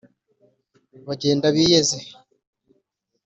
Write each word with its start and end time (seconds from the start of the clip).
bagenda 1.07 1.47
b'iyeze 1.55 1.97